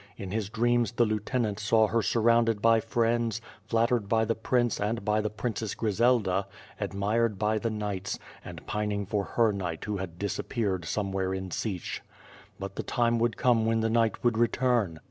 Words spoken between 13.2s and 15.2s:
come when the knight would return.